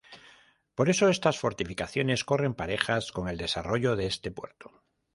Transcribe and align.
Por 0.73 0.89
eso 0.89 1.09
estas 1.09 1.37
fortificaciones 1.37 2.23
corren 2.25 2.55
parejas 2.55 3.11
con 3.11 3.29
el 3.29 3.37
desarrollo 3.37 3.95
de 3.95 4.07
este 4.07 4.31
puerto. 4.31 4.71